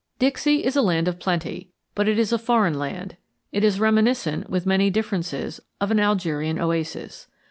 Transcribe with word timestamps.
Dixie 0.17 0.63
is 0.65 0.75
a 0.75 0.81
land 0.81 1.07
of 1.07 1.19
plenty, 1.19 1.69
but 1.93 2.07
it 2.07 2.17
is 2.17 2.33
a 2.33 2.39
foreign 2.39 2.73
land. 2.73 3.17
It 3.51 3.63
is 3.63 3.79
reminiscent, 3.79 4.49
with 4.49 4.65
many 4.65 4.89
differences, 4.89 5.59
of 5.79 5.91
an 5.91 5.99
Algerian 5.99 6.57
oasis. 6.57 7.27